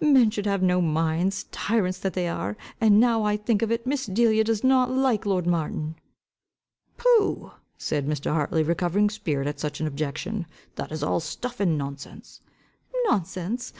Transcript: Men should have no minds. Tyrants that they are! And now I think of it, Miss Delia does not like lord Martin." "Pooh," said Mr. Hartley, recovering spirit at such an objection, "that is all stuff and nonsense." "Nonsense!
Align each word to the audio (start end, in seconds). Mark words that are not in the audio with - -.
Men 0.00 0.30
should 0.30 0.46
have 0.46 0.62
no 0.62 0.80
minds. 0.80 1.46
Tyrants 1.50 1.98
that 1.98 2.12
they 2.14 2.28
are! 2.28 2.56
And 2.80 3.00
now 3.00 3.24
I 3.24 3.36
think 3.36 3.60
of 3.60 3.72
it, 3.72 3.84
Miss 3.88 4.06
Delia 4.06 4.44
does 4.44 4.62
not 4.62 4.88
like 4.88 5.26
lord 5.26 5.48
Martin." 5.48 5.96
"Pooh," 6.96 7.50
said 7.76 8.06
Mr. 8.06 8.30
Hartley, 8.30 8.62
recovering 8.62 9.10
spirit 9.10 9.48
at 9.48 9.58
such 9.58 9.80
an 9.80 9.88
objection, 9.88 10.46
"that 10.76 10.92
is 10.92 11.02
all 11.02 11.18
stuff 11.18 11.58
and 11.58 11.76
nonsense." 11.76 12.40
"Nonsense! 13.06 13.68